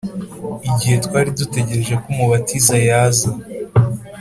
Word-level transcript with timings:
igihe 0.69 0.95
twari 1.05 1.29
dutegereje 1.39 1.93
ko 2.01 2.05
umutabazi 2.11 2.77
yaza; 2.89 3.29